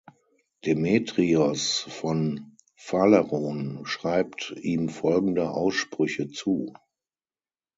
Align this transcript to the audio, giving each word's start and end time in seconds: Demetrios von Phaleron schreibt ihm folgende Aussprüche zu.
Demetrios 0.65 1.81
von 1.87 2.57
Phaleron 2.75 3.81
schreibt 3.85 4.51
ihm 4.59 4.89
folgende 4.89 5.51
Aussprüche 5.51 6.27
zu. 6.27 6.73